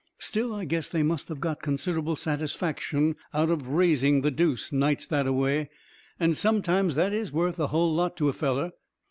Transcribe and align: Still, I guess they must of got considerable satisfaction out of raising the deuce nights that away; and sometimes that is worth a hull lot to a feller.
Still, 0.17 0.51
I 0.55 0.65
guess 0.65 0.89
they 0.89 1.03
must 1.03 1.29
of 1.29 1.39
got 1.39 1.61
considerable 1.61 2.15
satisfaction 2.15 3.17
out 3.35 3.51
of 3.51 3.67
raising 3.67 4.21
the 4.21 4.31
deuce 4.31 4.71
nights 4.73 5.05
that 5.05 5.27
away; 5.27 5.69
and 6.19 6.35
sometimes 6.35 6.95
that 6.95 7.13
is 7.13 7.31
worth 7.31 7.59
a 7.59 7.67
hull 7.67 7.93
lot 7.93 8.17
to 8.17 8.27
a 8.27 8.33
feller. 8.33 8.71